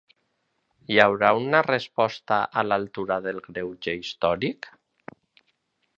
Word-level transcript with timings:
Hi 0.93 0.97
haurà 1.03 1.29
una 1.41 1.59
resposta 1.67 2.39
a 2.61 2.65
l’altura 2.69 3.21
del 3.27 3.45
greuge 3.51 3.95
històric? 4.01 4.71